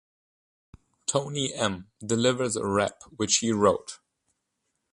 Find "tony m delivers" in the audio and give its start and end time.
1.05-2.55